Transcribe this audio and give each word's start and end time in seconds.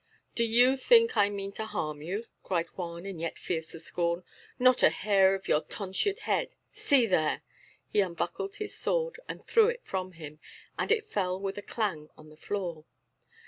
"Do 0.33 0.43
you 0.43 0.77
think 0.77 1.15
I 1.15 1.29
mean 1.29 1.51
to 1.51 1.65
harm 1.67 2.01
you?" 2.01 2.23
cried 2.41 2.65
Juan 2.69 3.05
in 3.05 3.19
yet 3.19 3.37
fiercer 3.37 3.77
scorn. 3.77 4.23
"Not 4.57 4.81
a 4.81 4.89
hair 4.89 5.35
of 5.35 5.47
your 5.47 5.61
tonsured 5.61 6.21
head. 6.21 6.55
See 6.73 7.05
there!" 7.05 7.43
He 7.87 8.01
unbuckled 8.01 8.55
his 8.55 8.73
sword, 8.75 9.19
and 9.29 9.43
threw 9.45 9.67
it 9.67 9.83
from 9.83 10.13
him, 10.13 10.39
and 10.75 10.91
it 10.91 11.05
fell 11.05 11.39
with 11.39 11.59
a 11.59 11.61
clang 11.61 12.09
on 12.17 12.29
the 12.29 12.35
floor. 12.35 12.85